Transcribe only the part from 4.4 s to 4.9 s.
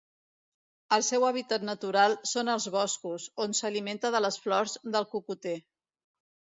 flors